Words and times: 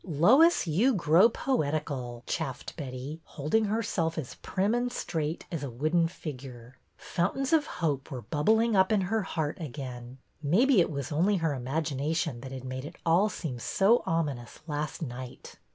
Lois, 0.03 0.65
you 0.65 0.95
grow 0.95 1.29
poetical," 1.29 2.23
chaffed 2.25 2.75
Betty, 2.75 3.21
hold 3.23 3.53
ing 3.53 3.65
herself 3.65 4.17
as 4.17 4.33
prim 4.41 4.73
and 4.73 4.91
straight 4.91 5.45
as 5.51 5.61
a 5.63 5.69
wooden 5.69 6.07
figure. 6.07 6.79
Fountains 6.97 7.53
of 7.53 7.67
hope 7.67 8.09
were 8.09 8.23
bubbling 8.23 8.75
up 8.75 8.91
in 8.91 9.01
her 9.01 9.21
heart 9.21 9.59
again. 9.61 10.17
Maybe 10.41 10.81
it 10.81 10.89
was 10.89 11.11
only 11.11 11.37
her 11.37 11.51
imag 11.51 11.95
ination 11.95 12.41
that 12.41 12.51
had 12.51 12.63
made 12.63 12.83
it 12.83 12.95
all 13.05 13.29
seem 13.29 13.59
so 13.59 14.01
ominous 14.07 14.61
last 14.65 15.03
night. 15.03 15.59